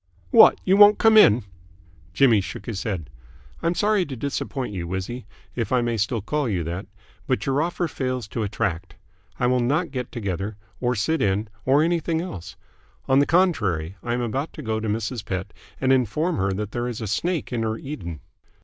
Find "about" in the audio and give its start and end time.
14.21-14.53